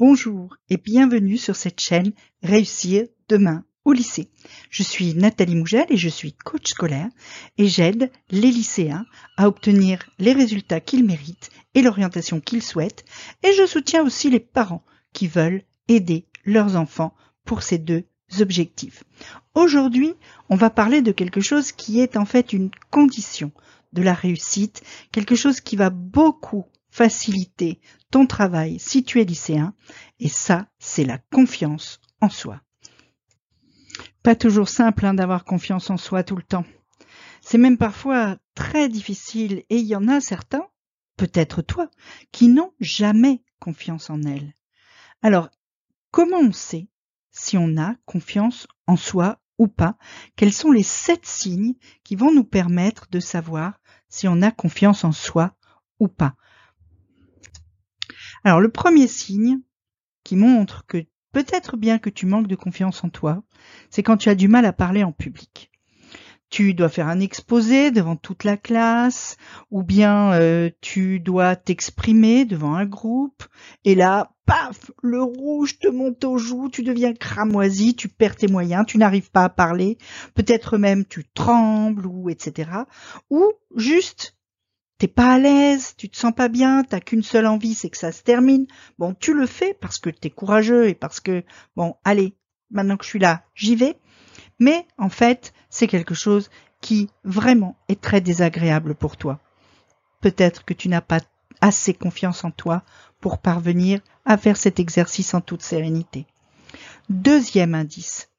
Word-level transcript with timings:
Bonjour 0.00 0.56
et 0.70 0.76
bienvenue 0.76 1.36
sur 1.36 1.56
cette 1.56 1.80
chaîne 1.80 2.12
Réussir 2.44 3.08
demain 3.28 3.64
au 3.84 3.92
lycée. 3.92 4.30
Je 4.70 4.84
suis 4.84 5.12
Nathalie 5.14 5.56
Mougel 5.56 5.86
et 5.88 5.96
je 5.96 6.08
suis 6.08 6.34
coach 6.34 6.68
scolaire 6.68 7.08
et 7.56 7.66
j'aide 7.66 8.12
les 8.30 8.52
lycéens 8.52 9.04
à 9.36 9.48
obtenir 9.48 10.08
les 10.20 10.32
résultats 10.32 10.78
qu'ils 10.78 11.04
méritent 11.04 11.50
et 11.74 11.82
l'orientation 11.82 12.38
qu'ils 12.38 12.62
souhaitent 12.62 13.04
et 13.42 13.52
je 13.54 13.66
soutiens 13.66 14.04
aussi 14.04 14.30
les 14.30 14.38
parents 14.38 14.84
qui 15.12 15.26
veulent 15.26 15.64
aider 15.88 16.26
leurs 16.44 16.76
enfants 16.76 17.12
pour 17.44 17.64
ces 17.64 17.78
deux 17.78 18.04
objectifs. 18.38 19.02
Aujourd'hui, 19.56 20.14
on 20.48 20.54
va 20.54 20.70
parler 20.70 21.02
de 21.02 21.10
quelque 21.10 21.40
chose 21.40 21.72
qui 21.72 21.98
est 21.98 22.16
en 22.16 22.24
fait 22.24 22.52
une 22.52 22.70
condition 22.92 23.50
de 23.92 24.02
la 24.02 24.14
réussite, 24.14 24.80
quelque 25.10 25.34
chose 25.34 25.60
qui 25.60 25.74
va 25.74 25.90
beaucoup 25.90 26.66
faciliter 26.90 27.80
ton 28.10 28.26
travail 28.26 28.78
si 28.78 29.04
tu 29.04 29.20
es 29.20 29.24
lycéen, 29.24 29.74
et 30.18 30.28
ça, 30.28 30.68
c'est 30.78 31.04
la 31.04 31.18
confiance 31.18 32.00
en 32.20 32.28
soi. 32.28 32.60
Pas 34.22 34.34
toujours 34.34 34.68
simple 34.68 35.06
hein, 35.06 35.14
d'avoir 35.14 35.44
confiance 35.44 35.90
en 35.90 35.96
soi 35.96 36.22
tout 36.22 36.36
le 36.36 36.42
temps. 36.42 36.64
C'est 37.40 37.58
même 37.58 37.78
parfois 37.78 38.36
très 38.54 38.88
difficile, 38.88 39.64
et 39.70 39.78
il 39.78 39.86
y 39.86 39.96
en 39.96 40.08
a 40.08 40.20
certains, 40.20 40.66
peut-être 41.16 41.62
toi, 41.62 41.90
qui 42.32 42.48
n'ont 42.48 42.72
jamais 42.80 43.42
confiance 43.60 44.10
en 44.10 44.22
elles. 44.22 44.54
Alors, 45.22 45.48
comment 46.10 46.38
on 46.38 46.52
sait 46.52 46.88
si 47.30 47.56
on 47.56 47.76
a 47.76 47.94
confiance 48.04 48.66
en 48.86 48.96
soi 48.96 49.40
ou 49.58 49.68
pas? 49.68 49.96
Quels 50.36 50.52
sont 50.52 50.72
les 50.72 50.82
sept 50.82 51.26
signes 51.26 51.74
qui 52.04 52.16
vont 52.16 52.32
nous 52.32 52.44
permettre 52.44 53.08
de 53.10 53.20
savoir 53.20 53.80
si 54.08 54.28
on 54.28 54.42
a 54.42 54.50
confiance 54.50 55.04
en 55.04 55.12
soi 55.12 55.56
ou 56.00 56.08
pas? 56.08 56.34
Alors 58.44 58.60
le 58.60 58.70
premier 58.70 59.06
signe 59.06 59.60
qui 60.24 60.36
montre 60.36 60.84
que 60.86 61.04
peut-être 61.32 61.76
bien 61.76 61.98
que 61.98 62.10
tu 62.10 62.26
manques 62.26 62.48
de 62.48 62.56
confiance 62.56 63.04
en 63.04 63.08
toi, 63.08 63.42
c'est 63.90 64.02
quand 64.02 64.16
tu 64.16 64.28
as 64.28 64.34
du 64.34 64.48
mal 64.48 64.64
à 64.64 64.72
parler 64.72 65.04
en 65.04 65.12
public. 65.12 65.70
Tu 66.50 66.72
dois 66.72 66.88
faire 66.88 67.08
un 67.08 67.20
exposé 67.20 67.90
devant 67.90 68.16
toute 68.16 68.44
la 68.44 68.56
classe, 68.56 69.36
ou 69.70 69.82
bien 69.82 70.32
euh, 70.32 70.70
tu 70.80 71.20
dois 71.20 71.56
t'exprimer 71.56 72.46
devant 72.46 72.74
un 72.74 72.86
groupe, 72.86 73.44
et 73.84 73.94
là, 73.94 74.32
paf, 74.46 74.90
le 75.02 75.22
rouge 75.22 75.78
te 75.78 75.88
monte 75.88 76.24
aux 76.24 76.38
joues, 76.38 76.70
tu 76.70 76.82
deviens 76.82 77.12
cramoisi, 77.12 77.94
tu 77.94 78.08
perds 78.08 78.36
tes 78.36 78.48
moyens, 78.48 78.86
tu 78.86 78.96
n'arrives 78.96 79.30
pas 79.30 79.44
à 79.44 79.48
parler, 79.50 79.98
peut-être 80.34 80.78
même 80.78 81.04
tu 81.04 81.26
trembles, 81.34 82.06
ou 82.06 82.30
etc. 82.30 82.70
Ou 83.28 83.52
juste 83.76 84.37
t'es 84.98 85.08
pas 85.08 85.34
à 85.34 85.38
l'aise, 85.38 85.94
tu 85.96 86.08
te 86.08 86.16
sens 86.16 86.32
pas 86.34 86.48
bien, 86.48 86.84
t'as 86.84 87.00
qu'une 87.00 87.22
seule 87.22 87.46
envie, 87.46 87.74
c'est 87.74 87.88
que 87.88 87.96
ça 87.96 88.12
se 88.12 88.22
termine. 88.22 88.66
Bon, 88.98 89.14
tu 89.14 89.32
le 89.32 89.46
fais 89.46 89.74
parce 89.74 89.98
que 89.98 90.10
t'es 90.10 90.30
courageux 90.30 90.88
et 90.88 90.94
parce 90.94 91.20
que, 91.20 91.44
bon, 91.76 91.94
allez, 92.04 92.34
maintenant 92.70 92.96
que 92.96 93.04
je 93.04 93.10
suis 93.10 93.18
là, 93.18 93.44
j'y 93.54 93.76
vais. 93.76 93.96
Mais, 94.58 94.86
en 94.98 95.08
fait, 95.08 95.52
c'est 95.70 95.86
quelque 95.86 96.14
chose 96.14 96.50
qui 96.80 97.08
vraiment 97.24 97.76
est 97.88 98.00
très 98.00 98.20
désagréable 98.20 98.94
pour 98.94 99.16
toi. 99.16 99.40
Peut-être 100.20 100.64
que 100.64 100.74
tu 100.74 100.88
n'as 100.88 101.00
pas 101.00 101.20
assez 101.60 101.94
confiance 101.94 102.44
en 102.44 102.50
toi 102.50 102.82
pour 103.20 103.38
parvenir 103.38 104.00
à 104.24 104.36
faire 104.36 104.56
cet 104.56 104.80
exercice 104.80 105.32
en 105.34 105.40
toute 105.40 105.62
sérénité. 105.62 106.26
Deuxième 107.08 107.74
indice. 107.74 108.30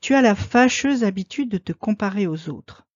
Tu 0.00 0.14
as 0.14 0.22
la 0.22 0.34
fâcheuse 0.34 1.04
habitude 1.04 1.48
de 1.48 1.58
te 1.58 1.72
comparer 1.72 2.26
aux 2.26 2.48
autres. 2.48 2.86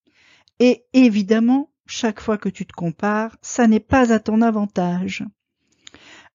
Et 0.59 0.85
évidemment, 0.93 1.69
chaque 1.87 2.19
fois 2.21 2.37
que 2.37 2.49
tu 2.49 2.65
te 2.65 2.73
compares, 2.73 3.37
ça 3.41 3.67
n'est 3.67 3.79
pas 3.79 4.13
à 4.13 4.19
ton 4.19 4.41
avantage. 4.41 5.23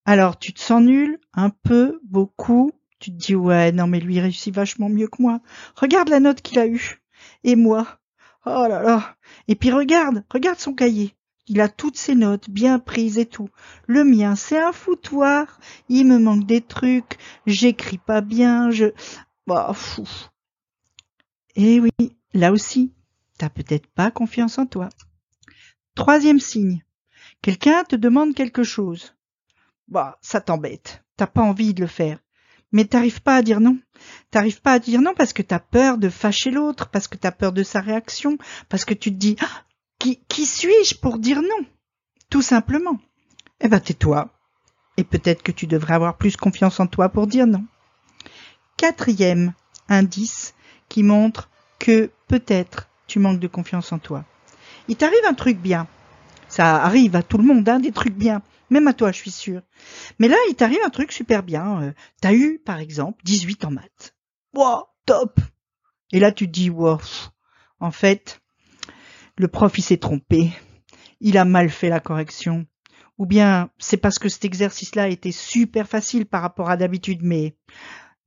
Alors 0.04 0.38
tu 0.38 0.52
te 0.52 0.60
sens 0.60 0.82
nul, 0.82 1.18
un 1.32 1.50
peu, 1.50 2.00
beaucoup, 2.04 2.72
tu 2.98 3.10
te 3.12 3.16
dis 3.16 3.34
ouais, 3.34 3.72
non 3.72 3.86
mais 3.86 4.00
lui 4.00 4.20
réussit 4.20 4.54
vachement 4.54 4.88
mieux 4.88 5.08
que 5.08 5.22
moi. 5.22 5.40
Regarde 5.76 6.08
la 6.08 6.20
note 6.20 6.42
qu'il 6.42 6.58
a 6.58 6.66
eue. 6.66 7.02
Et 7.44 7.56
moi, 7.56 8.00
oh 8.46 8.66
là 8.68 8.82
là. 8.82 9.16
Et 9.48 9.54
puis 9.54 9.70
regarde, 9.70 10.24
regarde 10.30 10.58
son 10.58 10.74
cahier. 10.74 11.14
Il 11.48 11.60
a 11.60 11.68
toutes 11.68 11.96
ses 11.96 12.14
notes 12.14 12.48
bien 12.48 12.78
prises 12.78 13.18
et 13.18 13.26
tout. 13.26 13.48
Le 13.86 14.04
mien, 14.04 14.36
c'est 14.36 14.60
un 14.60 14.72
foutoir. 14.72 15.58
Il 15.88 16.06
me 16.06 16.18
manque 16.18 16.46
des 16.46 16.60
trucs. 16.60 17.18
J'écris 17.46 17.98
pas 17.98 18.20
bien. 18.20 18.70
Je, 18.70 18.86
bah, 19.46 19.72
fou. 19.74 20.08
Et 21.56 21.80
oui, 21.80 21.90
là 22.32 22.52
aussi, 22.52 22.92
t'as 23.38 23.50
peut-être 23.50 23.88
pas 23.88 24.10
confiance 24.10 24.58
en 24.58 24.66
toi. 24.66 24.88
Troisième 25.94 26.40
signe. 26.40 26.82
Quelqu'un 27.42 27.84
te 27.84 27.96
demande 27.96 28.34
quelque 28.34 28.64
chose. 28.64 29.14
Bah, 29.88 30.18
ça 30.22 30.40
t'embête. 30.40 31.04
T'as 31.16 31.26
pas 31.26 31.42
envie 31.42 31.74
de 31.74 31.82
le 31.82 31.86
faire. 31.86 32.18
Mais 32.72 32.86
t'arrives 32.86 33.20
pas 33.20 33.36
à 33.36 33.42
dire 33.42 33.60
non. 33.60 33.78
T'arrives 34.30 34.62
pas 34.62 34.72
à 34.72 34.78
dire 34.78 35.02
non 35.02 35.12
parce 35.14 35.34
que 35.34 35.42
t'as 35.42 35.58
peur 35.58 35.98
de 35.98 36.08
fâcher 36.08 36.50
l'autre, 36.50 36.88
parce 36.88 37.08
que 37.08 37.18
t'as 37.18 37.30
peur 37.30 37.52
de 37.52 37.62
sa 37.62 37.80
réaction, 37.80 38.38
parce 38.70 38.86
que 38.86 38.94
tu 38.94 39.10
te 39.10 39.16
dis, 39.16 39.36
ah, 39.40 39.64
qui, 39.98 40.46
suis-je 40.46 40.96
pour 40.96 41.18
dire 41.18 41.42
non? 41.42 41.66
Tout 42.30 42.42
simplement. 42.42 42.98
Eh 43.60 43.68
ben, 43.68 43.78
tais-toi. 43.78 44.30
Et 44.96 45.04
peut-être 45.04 45.42
que 45.42 45.52
tu 45.52 45.66
devrais 45.66 45.94
avoir 45.94 46.16
plus 46.16 46.36
confiance 46.36 46.80
en 46.80 46.86
toi 46.86 47.10
pour 47.10 47.26
dire 47.26 47.46
non. 47.46 47.64
Quatrième 48.78 49.52
indice 49.88 50.54
qui 50.88 51.02
montre 51.02 51.50
que 51.78 52.10
peut-être 52.28 52.88
tu 53.06 53.18
manques 53.18 53.40
de 53.40 53.48
confiance 53.48 53.92
en 53.92 53.98
toi 53.98 54.24
il 54.92 54.96
t'arrive 54.96 55.24
un 55.26 55.32
truc 55.32 55.56
bien. 55.56 55.86
Ça 56.48 56.84
arrive 56.84 57.16
à 57.16 57.22
tout 57.22 57.38
le 57.38 57.44
monde, 57.44 57.66
hein, 57.66 57.80
des 57.80 57.92
trucs 57.92 58.14
bien. 58.14 58.42
Même 58.68 58.86
à 58.88 58.92
toi, 58.92 59.10
je 59.10 59.16
suis 59.16 59.30
sûre. 59.30 59.62
Mais 60.18 60.28
là, 60.28 60.36
il 60.50 60.54
t'arrive 60.54 60.80
un 60.84 60.90
truc 60.90 61.12
super 61.12 61.42
bien. 61.42 61.80
Euh, 61.80 61.92
t'as 62.20 62.34
eu, 62.34 62.58
par 62.58 62.78
exemple, 62.78 63.18
18 63.24 63.64
en 63.64 63.70
maths. 63.70 64.14
Wow, 64.52 64.84
top 65.06 65.40
Et 66.12 66.20
là, 66.20 66.30
tu 66.30 66.46
te 66.46 66.52
dis, 66.52 66.68
wow, 66.68 66.98
en 67.80 67.90
fait, 67.90 68.42
le 69.38 69.48
prof, 69.48 69.78
il 69.78 69.82
s'est 69.82 69.96
trompé. 69.96 70.52
Il 71.20 71.38
a 71.38 71.46
mal 71.46 71.70
fait 71.70 71.88
la 71.88 72.00
correction. 72.00 72.66
Ou 73.16 73.24
bien, 73.24 73.70
c'est 73.78 73.96
parce 73.96 74.18
que 74.18 74.28
cet 74.28 74.44
exercice-là 74.44 75.08
était 75.08 75.32
super 75.32 75.88
facile 75.88 76.26
par 76.26 76.42
rapport 76.42 76.68
à 76.68 76.76
d'habitude, 76.76 77.20
mais 77.22 77.56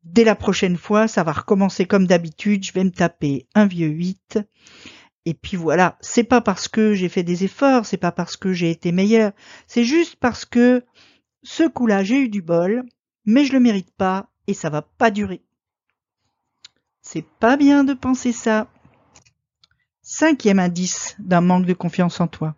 dès 0.03 0.23
la 0.23 0.33
prochaine 0.33 0.77
fois, 0.77 1.07
ça 1.07 1.21
va 1.21 1.31
recommencer 1.31 1.85
comme 1.85 2.07
d'habitude. 2.07 2.63
Je 2.63 2.73
vais 2.73 2.83
me 2.83 2.91
taper 2.91 3.47
un 3.53 3.67
vieux 3.67 3.89
8 3.89 4.39
et 5.25 5.33
puis 5.33 5.57
voilà, 5.57 5.97
c'est 6.01 6.23
pas 6.23 6.41
parce 6.41 6.67
que 6.67 6.93
j'ai 6.93 7.09
fait 7.09 7.23
des 7.23 7.43
efforts, 7.43 7.85
c'est 7.85 7.97
pas 7.97 8.11
parce 8.11 8.37
que 8.37 8.53
j'ai 8.53 8.69
été 8.69 8.91
meilleur, 8.91 9.31
c'est 9.67 9.83
juste 9.83 10.15
parce 10.17 10.45
que 10.45 10.83
ce 11.43 11.67
coup-là, 11.67 12.03
j'ai 12.03 12.21
eu 12.21 12.29
du 12.29 12.41
bol, 12.41 12.83
mais 13.25 13.45
je 13.45 13.53
le 13.53 13.59
mérite 13.59 13.91
pas 13.91 14.29
et 14.47 14.53
ça 14.53 14.69
va 14.69 14.83
pas 14.83 15.11
durer. 15.11 15.41
C'est 17.01 17.25
pas 17.25 17.57
bien 17.57 17.83
de 17.83 17.93
penser 17.93 18.31
ça. 18.31 18.67
Cinquième 20.01 20.59
indice 20.59 21.15
d'un 21.19 21.41
manque 21.41 21.65
de 21.65 21.73
confiance 21.73 22.19
en 22.19 22.27
toi. 22.27 22.55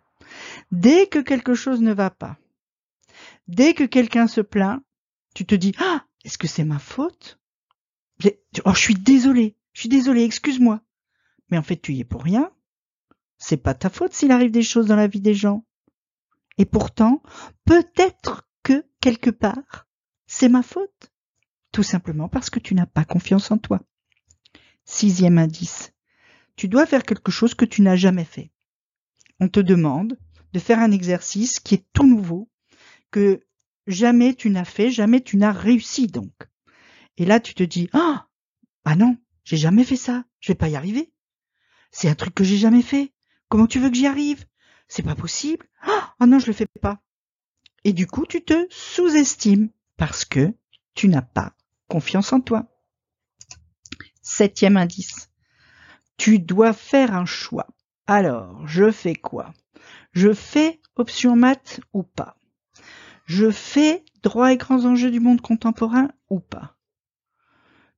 Dès 0.70 1.06
que 1.06 1.18
quelque 1.18 1.54
chose 1.54 1.80
ne 1.80 1.92
va 1.92 2.10
pas, 2.10 2.36
dès 3.46 3.72
que 3.72 3.84
quelqu'un 3.84 4.26
se 4.26 4.42
plaint, 4.42 4.82
tu 5.34 5.46
te 5.46 5.54
dis 5.54 5.74
Ah, 5.78 6.04
est-ce 6.24 6.36
que 6.36 6.46
c'est 6.46 6.64
ma 6.64 6.78
faute? 6.78 7.38
Oh, 8.64 8.74
je 8.74 8.80
suis 8.80 8.94
désolé, 8.94 9.56
je 9.72 9.80
suis 9.80 9.88
désolé, 9.88 10.24
excuse-moi. 10.24 10.80
Mais 11.50 11.58
en 11.58 11.62
fait, 11.62 11.76
tu 11.76 11.94
y 11.94 12.00
es 12.00 12.04
pour 12.04 12.22
rien. 12.22 12.50
C'est 13.38 13.56
pas 13.56 13.74
ta 13.74 13.88
faute 13.88 14.12
s'il 14.12 14.32
arrive 14.32 14.50
des 14.50 14.62
choses 14.62 14.86
dans 14.86 14.96
la 14.96 15.06
vie 15.06 15.20
des 15.20 15.34
gens. 15.34 15.64
Et 16.58 16.64
pourtant, 16.64 17.22
peut-être 17.64 18.48
que 18.62 18.84
quelque 19.00 19.30
part, 19.30 19.86
c'est 20.26 20.48
ma 20.48 20.62
faute. 20.62 21.12
Tout 21.72 21.82
simplement 21.82 22.28
parce 22.28 22.50
que 22.50 22.58
tu 22.58 22.74
n'as 22.74 22.86
pas 22.86 23.04
confiance 23.04 23.50
en 23.50 23.58
toi. 23.58 23.80
Sixième 24.84 25.38
indice. 25.38 25.92
Tu 26.56 26.66
dois 26.66 26.86
faire 26.86 27.04
quelque 27.04 27.30
chose 27.30 27.54
que 27.54 27.64
tu 27.64 27.82
n'as 27.82 27.96
jamais 27.96 28.24
fait. 28.24 28.50
On 29.38 29.48
te 29.48 29.60
demande 29.60 30.18
de 30.52 30.58
faire 30.58 30.80
un 30.80 30.90
exercice 30.90 31.60
qui 31.60 31.74
est 31.74 31.86
tout 31.92 32.06
nouveau, 32.06 32.50
que 33.10 33.46
jamais 33.86 34.34
tu 34.34 34.50
n'as 34.50 34.64
fait, 34.64 34.90
jamais 34.90 35.20
tu 35.20 35.36
n'as 35.36 35.52
réussi 35.52 36.08
donc. 36.08 36.32
Et 37.16 37.24
là, 37.24 37.38
tu 37.38 37.54
te 37.54 37.62
dis, 37.62 37.88
ah, 37.92 38.26
ah 38.84 38.96
non, 38.96 39.16
j'ai 39.44 39.56
jamais 39.56 39.84
fait 39.84 39.96
ça, 39.96 40.24
je 40.40 40.52
vais 40.52 40.56
pas 40.56 40.68
y 40.68 40.76
arriver. 40.76 41.12
C'est 41.90 42.08
un 42.08 42.14
truc 42.14 42.34
que 42.34 42.44
j'ai 42.44 42.58
jamais 42.58 42.82
fait. 42.82 43.12
Comment 43.48 43.66
tu 43.66 43.78
veux 43.80 43.90
que 43.90 43.96
j'y 43.96 44.06
arrive? 44.06 44.46
C'est 44.88 45.02
pas 45.02 45.14
possible. 45.14 45.66
Ah 45.82 46.14
oh 46.20 46.26
non, 46.26 46.38
je 46.38 46.46
le 46.46 46.52
fais 46.52 46.66
pas. 46.80 47.00
Et 47.84 47.92
du 47.92 48.06
coup, 48.06 48.26
tu 48.26 48.42
te 48.42 48.66
sous-estimes 48.70 49.70
parce 49.96 50.24
que 50.24 50.54
tu 50.94 51.08
n'as 51.08 51.22
pas 51.22 51.54
confiance 51.88 52.32
en 52.32 52.40
toi. 52.40 52.66
Septième 54.22 54.76
indice. 54.76 55.30
Tu 56.16 56.38
dois 56.38 56.72
faire 56.72 57.14
un 57.14 57.24
choix. 57.24 57.66
Alors, 58.06 58.66
je 58.66 58.90
fais 58.90 59.14
quoi? 59.14 59.52
Je 60.12 60.32
fais 60.32 60.80
option 60.96 61.36
maths 61.36 61.80
ou 61.92 62.02
pas? 62.02 62.36
Je 63.24 63.50
fais 63.50 64.04
droit 64.22 64.52
et 64.52 64.56
grands 64.56 64.84
enjeux 64.84 65.10
du 65.10 65.20
monde 65.20 65.40
contemporain 65.40 66.10
ou 66.30 66.40
pas? 66.40 66.76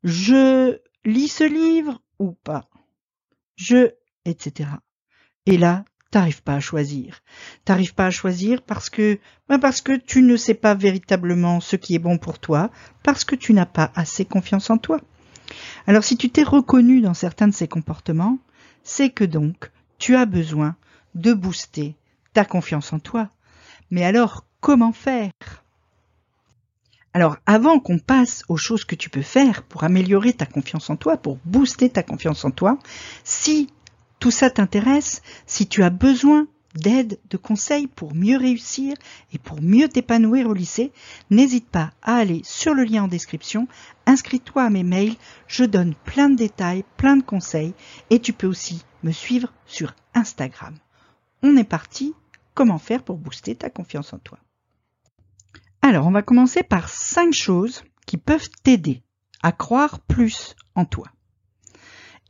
Je 0.03 0.79
lis 1.05 1.29
ce 1.29 1.45
livre 1.45 2.03
ou 2.19 2.33
pas? 2.33 2.69
Je 3.57 3.93
etc. 4.25 4.71
Et 5.47 5.57
là, 5.57 5.85
t'arrives 6.11 6.43
pas 6.43 6.55
à 6.55 6.61
choisir. 6.61 7.21
T'arrives 7.65 7.95
pas 7.95 8.07
à 8.07 8.11
choisir 8.11 8.63
parce 8.63 8.91
que, 8.91 9.19
ben 9.49 9.59
parce 9.59 9.81
que 9.81 9.97
tu 9.97 10.23
ne 10.23 10.37
sais 10.37 10.55
pas 10.55 10.75
véritablement 10.75 11.61
ce 11.61 11.77
qui 11.77 11.95
est 11.95 12.01
bon 12.01 12.19
pour 12.19 12.39
toi, 12.39 12.71
parce 13.03 13.25
que 13.25 13.37
tu 13.37 13.53
n'as 13.53 13.67
pas 13.67 13.93
assez 13.95 14.25
confiance 14.25 14.71
en 14.71 14.79
toi. 14.79 15.01
Alors 15.87 16.05
si 16.05 16.17
tu 16.17 16.31
t'es 16.31 16.43
reconnu 16.43 17.01
dans 17.01 17.15
certains 17.15 17.49
de 17.49 17.55
ces 17.55 17.69
comportements, 17.69 18.39
c'est 18.83 19.11
que 19.11 19.25
donc 19.25 19.71
tu 19.99 20.17
as 20.17 20.27
besoin 20.27 20.77
de 21.15 21.33
booster 21.33 21.97
ta 22.33 22.45
confiance 22.45 22.93
en 22.93 22.99
toi. 22.99 23.29
Mais 23.91 24.05
alors, 24.05 24.45
comment 24.61 24.93
faire? 24.93 25.33
Alors, 27.13 27.37
avant 27.45 27.81
qu'on 27.81 27.99
passe 27.99 28.45
aux 28.49 28.57
choses 28.57 28.85
que 28.85 28.95
tu 28.95 29.11
peux 29.11 29.23
faire 29.23 29.65
pour 29.65 29.83
améliorer 29.83 30.33
ta 30.33 30.47
confiance 30.47 30.91
en 30.91 30.97
toi, 30.97 31.17
pour 31.17 31.39
booster 31.45 31.91
ta 31.91 32.05
confiance 32.05 32.45
en 32.45 32.53
toi, 32.53 32.79
si 33.25 33.69
tout 34.21 34.31
ça 34.31 34.51
t'intéresse, 34.51 35.23
si 35.47 35.67
tu 35.67 35.83
as 35.83 35.91
besoin 35.91 36.47
d'aide, 36.75 37.19
de 37.31 37.37
conseils 37.37 37.89
pour 37.89 38.15
mieux 38.15 38.37
réussir 38.37 38.95
et 39.33 39.39
pour 39.39 39.61
mieux 39.61 39.89
t'épanouir 39.89 40.47
au 40.47 40.55
lycée, 40.55 40.93
n'hésite 41.31 41.69
pas 41.69 41.91
à 42.03 42.17
aller 42.17 42.43
sur 42.45 42.75
le 42.75 42.85
lien 42.85 43.05
en 43.05 43.09
description, 43.09 43.67
inscris-toi 44.07 44.63
à 44.63 44.71
mes 44.71 44.85
mails, 44.85 45.17
je 45.49 45.65
donne 45.65 45.95
plein 46.05 46.29
de 46.29 46.37
détails, 46.37 46.85
plein 46.97 47.17
de 47.17 47.23
conseils 47.23 47.75
et 48.11 48.21
tu 48.21 48.33
peux 48.33 48.47
aussi 48.47 48.85
me 49.03 49.11
suivre 49.11 49.53
sur 49.67 49.95
Instagram. 50.15 50.77
On 51.43 51.57
est 51.57 51.65
parti, 51.65 52.15
comment 52.55 52.79
faire 52.79 53.03
pour 53.03 53.17
booster 53.17 53.57
ta 53.57 53.71
confiance 53.71 54.13
en 54.13 54.19
toi? 54.19 54.39
Alors 55.83 56.07
on 56.07 56.13
va 56.13 56.23
commencer 56.23 56.63
par 56.63 56.89
cinq 56.91 57.33
choses 57.33 57.83
qui 58.07 58.19
peuvent 58.19 58.51
t'aider 58.63 59.03
à 59.43 59.51
croire 59.51 59.99
plus 60.01 60.55
en 60.75 60.85
toi. 60.85 61.09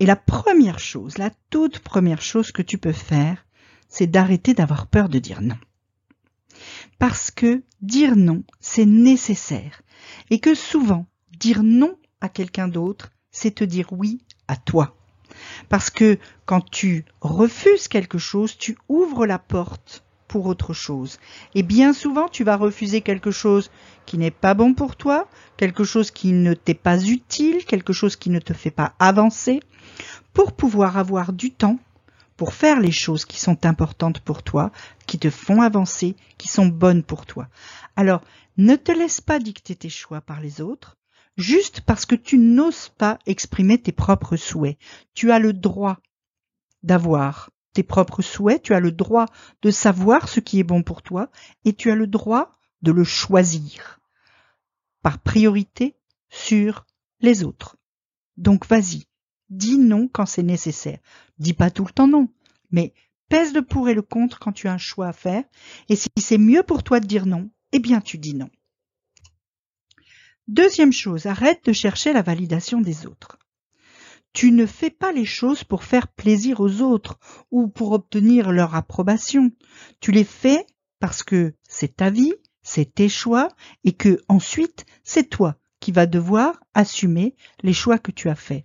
Et 0.00 0.06
la 0.06 0.16
première 0.16 0.78
chose, 0.78 1.18
la 1.18 1.30
toute 1.50 1.80
première 1.80 2.22
chose 2.22 2.52
que 2.52 2.62
tu 2.62 2.78
peux 2.78 2.92
faire, 2.92 3.46
c'est 3.88 4.06
d'arrêter 4.06 4.54
d'avoir 4.54 4.86
peur 4.86 5.10
de 5.10 5.18
dire 5.18 5.42
non. 5.42 5.58
Parce 6.98 7.30
que 7.30 7.62
dire 7.82 8.16
non, 8.16 8.42
c'est 8.60 8.86
nécessaire. 8.86 9.82
Et 10.30 10.40
que 10.40 10.54
souvent, 10.54 11.06
dire 11.38 11.62
non 11.62 11.98
à 12.22 12.30
quelqu'un 12.30 12.66
d'autre, 12.66 13.12
c'est 13.30 13.56
te 13.56 13.64
dire 13.64 13.92
oui 13.92 14.24
à 14.48 14.56
toi. 14.56 14.96
Parce 15.68 15.90
que 15.90 16.18
quand 16.46 16.62
tu 16.62 17.04
refuses 17.20 17.86
quelque 17.86 18.18
chose, 18.18 18.56
tu 18.56 18.78
ouvres 18.88 19.26
la 19.26 19.38
porte 19.38 20.02
pour 20.30 20.46
autre 20.46 20.72
chose. 20.72 21.18
Et 21.56 21.64
bien 21.64 21.92
souvent, 21.92 22.28
tu 22.28 22.44
vas 22.44 22.56
refuser 22.56 23.00
quelque 23.00 23.32
chose 23.32 23.68
qui 24.06 24.16
n'est 24.16 24.30
pas 24.30 24.54
bon 24.54 24.74
pour 24.74 24.94
toi, 24.94 25.28
quelque 25.56 25.82
chose 25.82 26.12
qui 26.12 26.30
ne 26.30 26.54
t'est 26.54 26.72
pas 26.72 27.02
utile, 27.02 27.64
quelque 27.64 27.92
chose 27.92 28.14
qui 28.14 28.30
ne 28.30 28.38
te 28.38 28.52
fait 28.52 28.70
pas 28.70 28.94
avancer, 29.00 29.58
pour 30.32 30.52
pouvoir 30.52 30.96
avoir 30.96 31.32
du 31.32 31.50
temps 31.50 31.80
pour 32.36 32.54
faire 32.54 32.80
les 32.80 32.92
choses 32.92 33.26
qui 33.26 33.38
sont 33.38 33.66
importantes 33.66 34.20
pour 34.20 34.42
toi, 34.42 34.70
qui 35.06 35.18
te 35.18 35.28
font 35.28 35.60
avancer, 35.60 36.16
qui 36.38 36.48
sont 36.48 36.68
bonnes 36.68 37.02
pour 37.02 37.26
toi. 37.26 37.48
Alors, 37.96 38.22
ne 38.56 38.76
te 38.76 38.92
laisse 38.92 39.20
pas 39.20 39.38
dicter 39.38 39.76
tes 39.76 39.90
choix 39.90 40.22
par 40.22 40.40
les 40.40 40.62
autres, 40.62 40.96
juste 41.36 41.82
parce 41.82 42.06
que 42.06 42.14
tu 42.14 42.38
n'oses 42.38 42.88
pas 42.96 43.18
exprimer 43.26 43.76
tes 43.76 43.92
propres 43.92 44.36
souhaits. 44.36 44.78
Tu 45.12 45.32
as 45.32 45.38
le 45.38 45.52
droit 45.52 45.98
d'avoir 46.82 47.50
tes 47.72 47.82
propres 47.82 48.22
souhaits, 48.22 48.62
tu 48.62 48.74
as 48.74 48.80
le 48.80 48.92
droit 48.92 49.26
de 49.62 49.70
savoir 49.70 50.28
ce 50.28 50.40
qui 50.40 50.58
est 50.58 50.64
bon 50.64 50.82
pour 50.82 51.02
toi, 51.02 51.30
et 51.64 51.72
tu 51.72 51.90
as 51.90 51.96
le 51.96 52.06
droit 52.06 52.58
de 52.82 52.92
le 52.92 53.04
choisir 53.04 54.00
par 55.02 55.18
priorité 55.18 55.96
sur 56.28 56.86
les 57.20 57.44
autres. 57.44 57.76
Donc 58.36 58.66
vas-y, 58.66 59.04
Dis 59.50 59.78
non 59.78 60.08
quand 60.08 60.26
c'est 60.26 60.44
nécessaire. 60.44 61.00
Dis 61.38 61.54
pas 61.54 61.70
tout 61.70 61.84
le 61.84 61.90
temps 61.90 62.06
non, 62.06 62.28
mais 62.70 62.94
pèse 63.28 63.52
le 63.52 63.62
pour 63.62 63.88
et 63.88 63.94
le 63.94 64.02
contre 64.02 64.38
quand 64.38 64.52
tu 64.52 64.68
as 64.68 64.72
un 64.72 64.78
choix 64.78 65.08
à 65.08 65.12
faire, 65.12 65.42
et 65.88 65.96
si 65.96 66.08
c'est 66.18 66.38
mieux 66.38 66.62
pour 66.62 66.84
toi 66.84 67.00
de 67.00 67.06
dire 67.06 67.26
non, 67.26 67.50
eh 67.72 67.80
bien 67.80 68.00
tu 68.00 68.16
dis 68.16 68.34
non. 68.34 68.48
Deuxième 70.46 70.92
chose, 70.92 71.26
arrête 71.26 71.64
de 71.64 71.72
chercher 71.72 72.12
la 72.12 72.22
validation 72.22 72.80
des 72.80 73.06
autres. 73.06 73.38
Tu 74.32 74.52
ne 74.52 74.66
fais 74.66 74.90
pas 74.90 75.12
les 75.12 75.24
choses 75.24 75.64
pour 75.64 75.84
faire 75.84 76.08
plaisir 76.08 76.60
aux 76.60 76.82
autres 76.82 77.18
ou 77.50 77.68
pour 77.68 77.92
obtenir 77.92 78.52
leur 78.52 78.74
approbation. 78.74 79.50
Tu 80.00 80.12
les 80.12 80.24
fais 80.24 80.64
parce 81.00 81.22
que 81.22 81.54
c'est 81.68 81.96
ta 81.96 82.10
vie, 82.10 82.34
c'est 82.62 82.94
tes 82.94 83.08
choix 83.08 83.48
et 83.84 83.92
que 83.92 84.20
ensuite 84.28 84.84
c'est 85.02 85.28
toi 85.28 85.56
qui 85.80 85.92
vas 85.92 86.06
devoir 86.06 86.60
assumer 86.74 87.34
les 87.62 87.72
choix 87.72 87.98
que 87.98 88.12
tu 88.12 88.28
as 88.28 88.34
faits. 88.36 88.62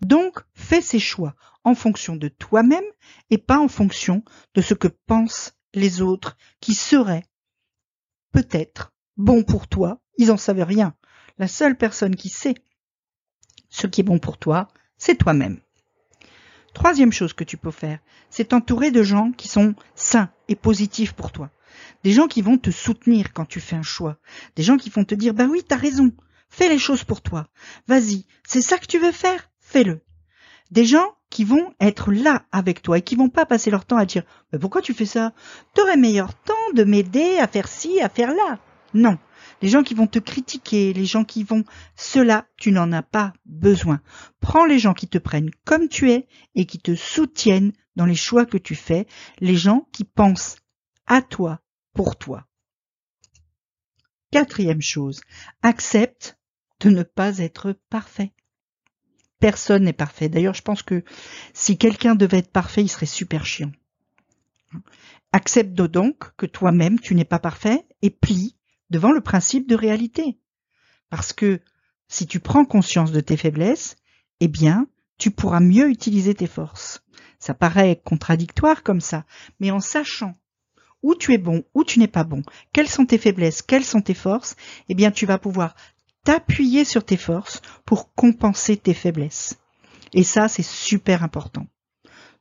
Donc, 0.00 0.38
fais 0.54 0.80
ces 0.80 1.00
choix 1.00 1.34
en 1.64 1.74
fonction 1.74 2.16
de 2.16 2.28
toi-même 2.28 2.84
et 3.30 3.38
pas 3.38 3.58
en 3.58 3.68
fonction 3.68 4.24
de 4.54 4.62
ce 4.62 4.74
que 4.74 4.88
pensent 4.88 5.54
les 5.74 6.00
autres 6.02 6.36
qui 6.60 6.74
seraient 6.74 7.24
peut-être 8.32 8.92
bons 9.16 9.42
pour 9.42 9.68
toi. 9.68 10.00
Ils 10.18 10.28
n'en 10.28 10.36
savent 10.36 10.62
rien. 10.62 10.94
La 11.38 11.48
seule 11.48 11.76
personne 11.76 12.16
qui 12.16 12.28
sait 12.28 12.54
ce 13.68 13.86
qui 13.86 14.02
est 14.02 14.04
bon 14.04 14.18
pour 14.18 14.38
toi, 14.38 14.68
c'est 15.04 15.16
toi-même. 15.16 15.58
Troisième 16.74 17.10
chose 17.10 17.32
que 17.32 17.42
tu 17.42 17.56
peux 17.56 17.72
faire, 17.72 17.98
c'est 18.30 18.50
t'entourer 18.50 18.92
de 18.92 19.02
gens 19.02 19.32
qui 19.32 19.48
sont 19.48 19.74
sains 19.96 20.30
et 20.46 20.54
positifs 20.54 21.12
pour 21.12 21.32
toi. 21.32 21.50
Des 22.04 22.12
gens 22.12 22.28
qui 22.28 22.40
vont 22.40 22.56
te 22.56 22.70
soutenir 22.70 23.32
quand 23.32 23.44
tu 23.44 23.58
fais 23.58 23.74
un 23.74 23.82
choix. 23.82 24.16
Des 24.54 24.62
gens 24.62 24.76
qui 24.76 24.90
vont 24.90 25.02
te 25.02 25.16
dire, 25.16 25.34
bah 25.34 25.48
oui, 25.50 25.64
t'as 25.66 25.74
raison, 25.74 26.12
fais 26.50 26.68
les 26.68 26.78
choses 26.78 27.02
pour 27.02 27.20
toi. 27.20 27.48
Vas-y, 27.88 28.26
c'est 28.46 28.60
ça 28.60 28.78
que 28.78 28.86
tu 28.86 29.00
veux 29.00 29.10
faire 29.10 29.50
Fais-le. 29.58 30.02
Des 30.70 30.84
gens 30.84 31.16
qui 31.30 31.42
vont 31.42 31.74
être 31.80 32.12
là 32.12 32.44
avec 32.52 32.80
toi 32.80 32.98
et 32.98 33.02
qui 33.02 33.16
vont 33.16 33.28
pas 33.28 33.44
passer 33.44 33.72
leur 33.72 33.84
temps 33.84 33.96
à 33.96 34.06
dire 34.06 34.22
Mais 34.52 34.60
pourquoi 34.60 34.82
tu 34.82 34.94
fais 34.94 35.04
ça? 35.04 35.32
T'aurais 35.74 35.96
meilleur 35.96 36.32
temps 36.32 36.72
de 36.74 36.84
m'aider 36.84 37.38
à 37.38 37.48
faire 37.48 37.66
ci, 37.66 38.00
à 38.00 38.08
faire 38.08 38.32
là. 38.32 38.60
Non. 38.94 39.18
Les 39.62 39.68
gens 39.68 39.84
qui 39.84 39.94
vont 39.94 40.08
te 40.08 40.18
critiquer, 40.18 40.92
les 40.92 41.06
gens 41.06 41.24
qui 41.24 41.44
vont 41.44 41.64
cela, 41.96 42.46
tu 42.56 42.72
n'en 42.72 42.90
as 42.92 43.02
pas 43.02 43.32
besoin. 43.46 44.00
Prends 44.40 44.66
les 44.66 44.80
gens 44.80 44.92
qui 44.92 45.06
te 45.06 45.18
prennent 45.18 45.50
comme 45.64 45.88
tu 45.88 46.10
es 46.10 46.26
et 46.56 46.66
qui 46.66 46.78
te 46.78 46.96
soutiennent 46.96 47.72
dans 47.94 48.06
les 48.06 48.16
choix 48.16 48.44
que 48.44 48.58
tu 48.58 48.74
fais, 48.74 49.06
les 49.38 49.56
gens 49.56 49.86
qui 49.92 50.04
pensent 50.04 50.56
à 51.06 51.22
toi, 51.22 51.60
pour 51.94 52.16
toi. 52.16 52.46
Quatrième 54.32 54.82
chose, 54.82 55.20
accepte 55.62 56.38
de 56.80 56.90
ne 56.90 57.02
pas 57.04 57.38
être 57.38 57.76
parfait. 57.88 58.32
Personne 59.38 59.84
n'est 59.84 59.92
parfait. 59.92 60.28
D'ailleurs, 60.28 60.54
je 60.54 60.62
pense 60.62 60.82
que 60.82 61.04
si 61.52 61.76
quelqu'un 61.78 62.14
devait 62.14 62.38
être 62.38 62.52
parfait, 62.52 62.82
il 62.82 62.88
serait 62.88 63.06
super 63.06 63.44
chiant. 63.44 63.72
Accepte 65.32 65.74
donc 65.74 66.34
que 66.36 66.46
toi-même, 66.46 66.98
tu 66.98 67.14
n'es 67.14 67.24
pas 67.24 67.38
parfait 67.38 67.86
et 68.02 68.10
plie 68.10 68.56
devant 68.92 69.10
le 69.10 69.20
principe 69.20 69.68
de 69.68 69.74
réalité. 69.74 70.38
Parce 71.10 71.32
que 71.32 71.60
si 72.08 72.26
tu 72.26 72.38
prends 72.38 72.64
conscience 72.64 73.10
de 73.10 73.20
tes 73.20 73.36
faiblesses, 73.36 73.96
eh 74.38 74.48
bien, 74.48 74.86
tu 75.18 75.30
pourras 75.30 75.60
mieux 75.60 75.88
utiliser 75.88 76.34
tes 76.34 76.46
forces. 76.46 77.02
Ça 77.40 77.54
paraît 77.54 78.00
contradictoire 78.04 78.82
comme 78.82 79.00
ça, 79.00 79.24
mais 79.58 79.70
en 79.70 79.80
sachant 79.80 80.38
où 81.02 81.16
tu 81.16 81.32
es 81.32 81.38
bon, 81.38 81.64
où 81.74 81.82
tu 81.82 81.98
n'es 81.98 82.06
pas 82.06 82.22
bon, 82.22 82.42
quelles 82.72 82.88
sont 82.88 83.06
tes 83.06 83.18
faiblesses, 83.18 83.62
quelles 83.62 83.84
sont 83.84 84.02
tes 84.02 84.14
forces, 84.14 84.54
eh 84.88 84.94
bien 84.94 85.10
tu 85.10 85.26
vas 85.26 85.38
pouvoir 85.38 85.74
t'appuyer 86.22 86.84
sur 86.84 87.04
tes 87.04 87.16
forces 87.16 87.60
pour 87.84 88.14
compenser 88.14 88.76
tes 88.76 88.94
faiblesses. 88.94 89.58
Et 90.12 90.22
ça, 90.22 90.46
c'est 90.46 90.62
super 90.62 91.24
important. 91.24 91.66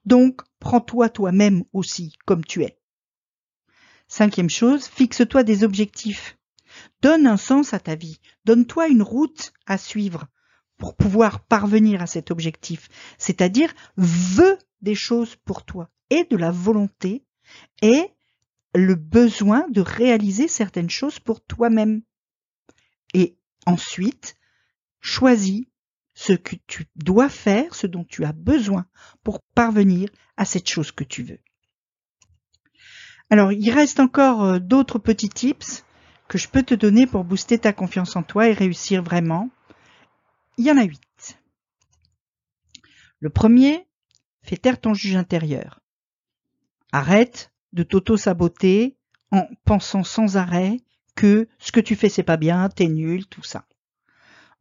Donc, 0.05 0.41
prends-toi 0.60 1.10
toi-même 1.10 1.63
aussi 1.74 2.13
comme 2.25 2.43
tu 2.43 2.63
es. 2.63 2.77
Cinquième 4.08 4.50
chose, 4.50 4.88
fixe-toi 4.88 5.43
des 5.43 5.63
objectifs. 5.63 6.38
Donne 7.01 7.27
un 7.27 7.38
sens 7.38 7.74
à 7.74 7.79
ta 7.79 7.96
vie. 7.96 8.20
Donne-toi 8.46 8.88
une 8.88 9.01
route 9.01 9.53
à 9.65 9.77
suivre 9.77 10.27
pour 10.77 10.96
pouvoir 10.96 11.43
parvenir 11.46 12.01
à 12.01 12.08
cet 12.08 12.31
objectif. 12.31 12.89
C'est-à-dire, 13.17 13.74
veux 13.98 14.58
des 14.81 14.96
choses 14.96 15.36
pour 15.36 15.63
toi 15.63 15.89
et 16.10 16.24
de 16.25 16.38
la 16.38 16.51
volonté 16.51 17.24
et 17.81 18.08
le 18.74 18.96
besoin 18.96 19.67
de 19.70 19.81
réaliser 19.81 20.48
certaines 20.48 20.89
choses 20.89 21.20
pour 21.20 21.41
toi-même. 21.41 22.01
Et 23.13 23.36
Ensuite, 23.65 24.36
choisis 25.00 25.65
ce 26.13 26.34
que 26.34 26.55
tu 26.67 26.88
dois 26.96 27.29
faire, 27.29 27.75
ce 27.75 27.88
dont 27.88 28.03
tu 28.03 28.25
as 28.25 28.34
besoin 28.34 28.86
pour 29.24 29.41
parvenir 29.41 30.10
à 30.38 30.46
cette 30.46 30.70
chose 30.70 30.91
que 30.91 31.03
tu 31.03 31.24
veux. 31.24 31.39
Alors, 33.29 33.51
il 33.51 33.70
reste 33.72 34.00
encore 34.00 34.43
euh, 34.43 34.60
d'autres 34.60 35.00
petits 35.00 35.29
tips 35.29 35.86
que 36.32 36.38
je 36.38 36.48
peux 36.48 36.64
te 36.64 36.74
donner 36.74 37.08
pour 37.08 37.26
booster 37.26 37.60
ta 37.60 37.74
confiance 37.74 38.16
en 38.16 38.24
toi 38.24 38.48
et 38.48 38.54
réussir 38.54 39.04
vraiment. 39.04 39.50
Il 40.58 40.66
y 40.66 40.72
en 40.72 40.78
a 40.78 40.84
huit. 40.84 41.38
Le 43.20 43.30
premier, 43.30 43.86
fais 44.42 44.56
taire 44.56 44.80
ton 44.80 44.94
juge 44.94 45.18
intérieur. 45.18 45.82
Arrête 46.94 47.52
de 47.74 47.84
t'auto-saboter 47.84 48.96
en 49.32 49.46
pensant 49.66 50.06
sans 50.06 50.38
arrêt 50.38 50.78
que 51.16 51.50
ce 51.60 51.74
que 51.74 51.82
tu 51.82 51.98
fais 51.98 52.08
c'est 52.08 52.24
pas 52.24 52.38
bien, 52.38 52.70
t'es 52.70 52.88
nul, 52.88 53.28
tout 53.28 53.44
ça. 53.44 53.66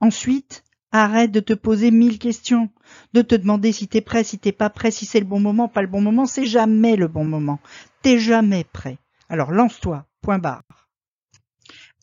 Ensuite, 0.00 0.64
Arrête 0.90 1.30
de 1.30 1.38
te 1.38 1.52
poser 1.52 1.92
mille 1.92 2.18
questions, 2.18 2.68
de 3.12 3.22
te 3.22 3.36
demander 3.36 3.70
si 3.70 3.86
t'es 3.86 4.00
prêt, 4.00 4.24
si 4.24 4.40
t'es 4.40 4.50
pas 4.50 4.70
prêt, 4.70 4.90
si 4.90 5.06
c'est 5.06 5.20
le 5.20 5.24
bon 5.24 5.38
moment, 5.38 5.68
pas 5.68 5.82
le 5.82 5.86
bon 5.86 6.00
moment, 6.00 6.26
c'est 6.26 6.46
jamais 6.46 6.96
le 6.96 7.06
bon 7.06 7.24
moment. 7.24 7.60
T'es 8.02 8.18
jamais 8.18 8.64
prêt. 8.64 8.98
Alors 9.28 9.52
lance-toi, 9.52 10.04
point 10.20 10.40
barre. 10.40 10.64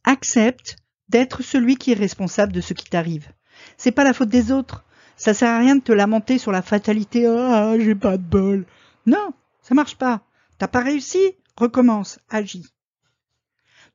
Accepte 0.08 0.78
d'être 1.10 1.44
celui 1.44 1.76
qui 1.76 1.92
est 1.92 1.96
responsable 1.96 2.54
de 2.54 2.62
ce 2.62 2.74
qui 2.74 2.90
t'arrive. 2.90 3.28
C'est 3.76 3.92
pas 3.92 4.06
la 4.06 4.14
faute 4.14 4.30
des 4.30 4.54
autres. 4.54 4.86
Ça 5.18 5.34
sert 5.34 5.50
à 5.50 5.60
rien 5.60 5.76
de 5.76 5.82
te 5.82 5.92
lamenter 5.92 6.38
sur 6.38 6.54
la 6.54 6.62
fatalité. 6.62 7.28
Ah, 7.28 7.74
j'ai 7.78 7.94
pas 7.94 8.16
de 8.16 8.24
bol. 8.24 8.66
Non, 9.06 9.34
ça 9.62 9.76
marche 9.76 9.98
pas. 9.98 10.22
T'as 10.60 10.70
pas 10.70 10.80
réussi? 10.80 11.34
Recommence, 11.58 12.20
agis. 12.30 12.68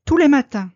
Tous 0.04 0.18
les 0.18 0.28
matins, 0.28 0.70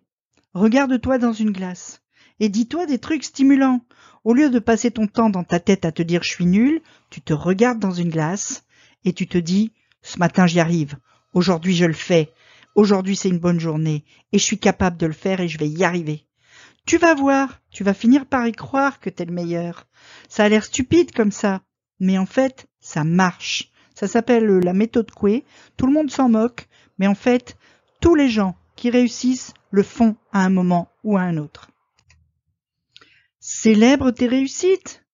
regarde-toi 0.54 1.18
dans 1.18 1.34
une 1.34 1.52
glace 1.52 2.00
et 2.40 2.48
dis-toi 2.48 2.86
des 2.86 2.98
trucs 2.98 3.24
stimulants. 3.24 3.82
Au 4.24 4.32
lieu 4.32 4.48
de 4.48 4.58
passer 4.58 4.90
ton 4.90 5.06
temps 5.06 5.28
dans 5.28 5.44
ta 5.44 5.60
tête 5.60 5.84
à 5.84 5.92
te 5.92 6.02
dire 6.02 6.22
je 6.22 6.30
suis 6.30 6.46
nul, 6.46 6.80
tu 7.10 7.20
te 7.20 7.34
regardes 7.34 7.78
dans 7.78 7.92
une 7.92 8.08
glace 8.08 8.64
et 9.04 9.12
tu 9.12 9.26
te 9.26 9.36
dis 9.36 9.74
ce 10.00 10.18
matin 10.18 10.46
j'y 10.46 10.60
arrive, 10.60 10.96
aujourd'hui 11.34 11.76
je 11.76 11.84
le 11.84 11.92
fais, 11.92 12.32
aujourd'hui 12.76 13.16
c'est 13.16 13.28
une 13.28 13.40
bonne 13.40 13.58
journée 13.58 14.04
et 14.32 14.38
je 14.38 14.44
suis 14.44 14.58
capable 14.58 14.96
de 14.96 15.06
le 15.06 15.12
faire 15.12 15.40
et 15.40 15.48
je 15.48 15.58
vais 15.58 15.68
y 15.68 15.82
arriver. 15.82 16.26
Tu 16.86 16.98
vas 16.98 17.14
voir, 17.14 17.60
tu 17.72 17.82
vas 17.82 17.94
finir 17.94 18.26
par 18.26 18.46
y 18.46 18.52
croire 18.52 19.00
que 19.00 19.10
t'es 19.10 19.24
le 19.24 19.32
meilleur. 19.32 19.88
Ça 20.28 20.44
a 20.44 20.48
l'air 20.48 20.62
stupide 20.62 21.10
comme 21.10 21.32
ça, 21.32 21.62
mais 21.98 22.16
en 22.16 22.26
fait, 22.26 22.68
ça 22.78 23.02
marche. 23.02 23.72
Ça 23.96 24.06
s'appelle 24.06 24.46
la 24.46 24.72
méthode 24.72 25.10
Coué. 25.10 25.44
Tout 25.76 25.86
le 25.86 25.92
monde 25.92 26.10
s'en 26.10 26.28
moque, 26.28 26.68
mais 26.98 27.08
en 27.08 27.16
fait, 27.16 27.56
tous 28.00 28.14
les 28.14 28.28
gens 28.28 28.56
qui 28.76 28.90
réussissent 28.90 29.52
le 29.70 29.82
font 29.82 30.16
à 30.32 30.44
un 30.44 30.50
moment 30.50 30.92
ou 31.02 31.16
à 31.16 31.22
un 31.22 31.38
autre. 31.38 31.70
Célèbre 33.40 34.10
tes 34.12 34.26
réussites. 34.28 35.04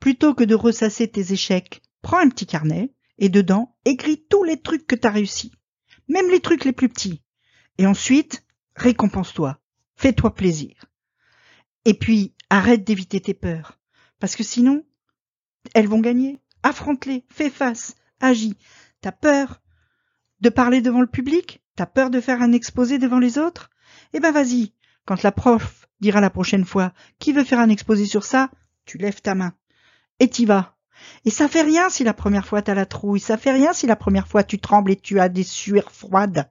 Plutôt 0.00 0.34
que 0.34 0.44
de 0.44 0.54
ressasser 0.54 1.08
tes 1.08 1.32
échecs, 1.32 1.80
prends 2.02 2.18
un 2.18 2.28
petit 2.28 2.46
carnet 2.46 2.92
et 3.18 3.30
dedans, 3.30 3.74
écris 3.86 4.22
tous 4.28 4.44
les 4.44 4.60
trucs 4.60 4.86
que 4.86 4.96
t'as 4.96 5.10
réussi. 5.10 5.52
Même 6.08 6.30
les 6.30 6.40
trucs 6.40 6.64
les 6.64 6.72
plus 6.72 6.88
petits. 6.88 7.22
Et 7.78 7.86
ensuite, 7.86 8.44
récompense-toi. 8.74 9.58
Fais-toi 9.96 10.34
plaisir. 10.34 10.86
Et 11.84 11.94
puis, 11.94 12.34
arrête 12.50 12.84
d'éviter 12.84 13.20
tes 13.20 13.34
peurs. 13.34 13.78
Parce 14.18 14.36
que 14.36 14.42
sinon, 14.42 14.84
elles 15.74 15.88
vont 15.88 16.00
gagner. 16.00 16.40
Affronte-les, 16.62 17.24
fais 17.28 17.50
face, 17.50 17.94
agis. 18.20 18.56
T'as 19.00 19.12
peur 19.12 19.62
de 20.40 20.48
parler 20.48 20.80
devant 20.80 21.00
le 21.00 21.06
public? 21.06 21.62
T'as 21.76 21.86
peur 21.86 22.10
de 22.10 22.20
faire 22.20 22.42
un 22.42 22.52
exposé 22.52 22.98
devant 22.98 23.18
les 23.18 23.38
autres? 23.38 23.70
Eh 24.12 24.20
ben 24.20 24.32
vas-y, 24.32 24.72
quand 25.04 25.22
la 25.22 25.32
prof 25.32 25.86
dira 26.00 26.20
la 26.20 26.30
prochaine 26.30 26.64
fois 26.64 26.92
qui 27.18 27.32
veut 27.32 27.44
faire 27.44 27.60
un 27.60 27.68
exposé 27.68 28.06
sur 28.06 28.24
ça, 28.24 28.50
tu 28.84 28.98
lèves 28.98 29.20
ta 29.20 29.34
main. 29.34 29.54
Et 30.18 30.28
t'y 30.28 30.46
vas. 30.46 30.75
Et 31.24 31.30
ça 31.30 31.48
fait 31.48 31.62
rien 31.62 31.88
si 31.88 32.04
la 32.04 32.14
première 32.14 32.46
fois 32.46 32.62
t'as 32.62 32.74
la 32.74 32.86
trouille, 32.86 33.20
ça 33.20 33.36
fait 33.36 33.52
rien 33.52 33.72
si 33.72 33.86
la 33.86 33.96
première 33.96 34.28
fois 34.28 34.44
tu 34.44 34.58
trembles 34.58 34.92
et 34.92 34.96
tu 34.96 35.20
as 35.20 35.28
des 35.28 35.42
sueurs 35.42 35.90
froides. 35.90 36.48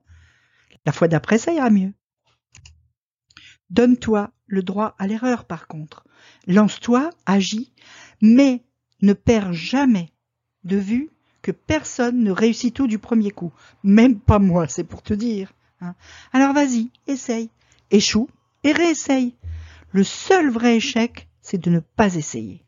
La 0.86 0.92
fois 0.92 1.08
d'après, 1.08 1.38
ça 1.38 1.52
ira 1.52 1.70
mieux. 1.70 1.94
Donne-toi 3.70 4.32
le 4.48 4.62
droit 4.62 4.96
à 5.00 5.08
l'erreur 5.08 5.46
par 5.46 5.68
contre. 5.68 6.06
Lance-toi, 6.48 7.10
agis, 7.26 7.74
mais 8.22 8.64
ne 9.02 9.14
perds 9.14 9.54
jamais 9.54 10.12
de 10.64 10.78
vue 10.78 11.10
que 11.42 11.52
personne 11.52 12.24
ne 12.24 12.32
réussit 12.32 12.74
tout 12.74 12.88
du 12.88 13.00
premier 13.00 13.32
coup. 13.32 13.54
Même 13.84 14.20
pas 14.20 14.40
moi, 14.40 14.68
c'est 14.68 14.84
pour 14.84 15.02
te 15.02 15.14
dire. 15.14 15.54
Hein. 15.82 15.96
Alors 16.34 16.54
vas-y, 16.54 16.90
essaye. 17.08 17.50
Échoue 17.92 18.30
et 18.64 18.72
réessaye. 18.72 19.36
Le 19.92 20.04
seul 20.04 20.50
vrai 20.50 20.78
échec, 20.78 21.30
c'est 21.42 21.62
de 21.62 21.70
ne 21.70 21.80
pas 21.80 22.16
essayer. 22.16 22.65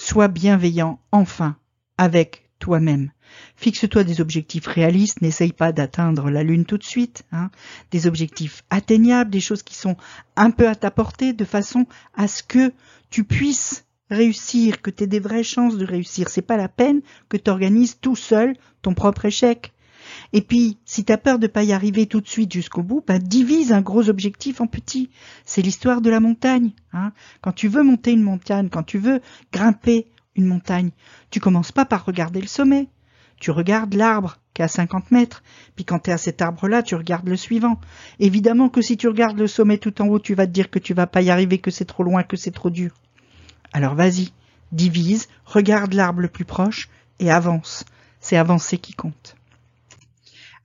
Sois 0.00 0.28
bienveillant 0.28 1.00
enfin 1.10 1.56
avec 1.98 2.48
toi-même. 2.60 3.10
Fixe-toi 3.56 4.04
des 4.04 4.20
objectifs 4.20 4.68
réalistes, 4.68 5.22
n'essaye 5.22 5.52
pas 5.52 5.72
d'atteindre 5.72 6.30
la 6.30 6.44
lune 6.44 6.64
tout 6.64 6.78
de 6.78 6.84
suite, 6.84 7.24
hein. 7.32 7.50
des 7.90 8.06
objectifs 8.06 8.62
atteignables, 8.70 9.28
des 9.28 9.40
choses 9.40 9.64
qui 9.64 9.74
sont 9.74 9.96
un 10.36 10.52
peu 10.52 10.68
à 10.68 10.76
ta 10.76 10.92
portée, 10.92 11.32
de 11.32 11.44
façon 11.44 11.84
à 12.14 12.28
ce 12.28 12.44
que 12.44 12.72
tu 13.10 13.24
puisses 13.24 13.86
réussir, 14.08 14.82
que 14.82 14.90
tu 14.90 15.02
aies 15.02 15.08
des 15.08 15.18
vraies 15.18 15.42
chances 15.42 15.76
de 15.76 15.84
réussir. 15.84 16.28
C'est 16.28 16.42
pas 16.42 16.56
la 16.56 16.68
peine 16.68 17.02
que 17.28 17.36
tu 17.36 17.50
organises 17.50 17.98
tout 18.00 18.16
seul 18.16 18.54
ton 18.82 18.94
propre 18.94 19.24
échec. 19.24 19.72
Et 20.32 20.42
puis, 20.42 20.78
si 20.84 21.04
tu 21.04 21.12
as 21.12 21.18
peur 21.18 21.38
de 21.38 21.46
pas 21.46 21.64
y 21.64 21.72
arriver 21.72 22.06
tout 22.06 22.20
de 22.20 22.28
suite 22.28 22.52
jusqu'au 22.52 22.82
bout, 22.82 23.02
bah, 23.06 23.18
divise 23.18 23.72
un 23.72 23.80
gros 23.80 24.08
objectif 24.08 24.60
en 24.60 24.66
petits. 24.66 25.10
C'est 25.44 25.62
l'histoire 25.62 26.00
de 26.00 26.10
la 26.10 26.20
montagne. 26.20 26.72
Hein. 26.92 27.12
Quand 27.40 27.52
tu 27.52 27.68
veux 27.68 27.82
monter 27.82 28.12
une 28.12 28.22
montagne, 28.22 28.68
quand 28.68 28.82
tu 28.82 28.98
veux 28.98 29.20
grimper 29.52 30.06
une 30.36 30.46
montagne, 30.46 30.90
tu 31.30 31.40
commences 31.40 31.72
pas 31.72 31.84
par 31.84 32.04
regarder 32.04 32.40
le 32.40 32.46
sommet. 32.46 32.88
Tu 33.40 33.50
regardes 33.50 33.94
l'arbre 33.94 34.38
qui 34.52 34.62
est 34.62 34.64
à 34.64 34.68
50 34.68 35.12
mètres, 35.12 35.44
puis 35.76 35.84
quand 35.84 36.00
tu 36.00 36.10
es 36.10 36.12
à 36.12 36.18
cet 36.18 36.42
arbre-là, 36.42 36.82
tu 36.82 36.96
regardes 36.96 37.28
le 37.28 37.36
suivant. 37.36 37.78
Évidemment 38.18 38.68
que 38.68 38.82
si 38.82 38.96
tu 38.96 39.06
regardes 39.06 39.38
le 39.38 39.46
sommet 39.46 39.78
tout 39.78 40.02
en 40.02 40.08
haut, 40.08 40.18
tu 40.18 40.34
vas 40.34 40.46
te 40.46 40.52
dire 40.52 40.70
que 40.70 40.80
tu 40.80 40.92
vas 40.92 41.06
pas 41.06 41.22
y 41.22 41.30
arriver, 41.30 41.58
que 41.58 41.70
c'est 41.70 41.84
trop 41.84 42.02
loin, 42.02 42.24
que 42.24 42.36
c'est 42.36 42.50
trop 42.50 42.68
dur. 42.68 42.92
Alors 43.72 43.94
vas-y, 43.94 44.32
divise, 44.72 45.28
regarde 45.44 45.94
l'arbre 45.94 46.20
le 46.20 46.28
plus 46.28 46.44
proche 46.44 46.88
et 47.20 47.30
avance. 47.30 47.84
C'est 48.20 48.36
avancer 48.36 48.78
qui 48.78 48.94
compte. 48.94 49.37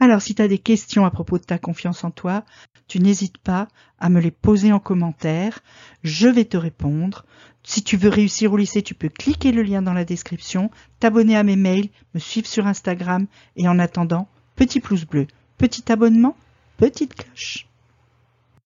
Alors 0.04 0.22
si 0.22 0.36
tu 0.36 0.42
as 0.42 0.50
des 0.50 0.58
questions 0.58 1.06
à 1.06 1.12
propos 1.12 1.38
de 1.38 1.46
ta 1.46 1.58
confiance 1.58 2.04
en 2.04 2.12
toi, 2.12 2.44
tu 2.90 3.00
n'hésites 3.00 3.38
pas 3.38 3.70
à 4.00 4.10
me 4.10 4.20
les 4.20 4.32
poser 4.32 4.74
en 4.74 4.80
commentaire. 4.82 5.62
Je 6.04 6.28
vais 6.28 6.44
te 6.44 6.58
répondre. 6.58 7.24
Si 7.64 7.84
tu 7.84 7.96
veux 7.96 8.10
réussir 8.10 8.52
au 8.52 8.58
lycée, 8.58 8.82
tu 8.82 8.96
peux 8.96 9.08
cliquer 9.08 9.54
le 9.54 9.64
lien 9.64 9.82
dans 9.82 9.94
la 9.94 10.04
description, 10.04 10.72
t'abonner 11.00 11.38
à 11.38 11.44
mes 11.44 11.56
mails, 11.56 11.88
me 12.14 12.20
suivre 12.20 12.48
sur 12.48 12.68
Instagram 12.68 13.28
et 13.56 13.70
en 13.70 13.80
attendant, 13.80 14.28
petit 14.58 14.82
pouce 14.82 15.06
bleu, 15.06 15.26
petit 15.58 15.90
abonnement, 15.90 16.36
petite 16.76 17.16
cloche. 17.16 17.70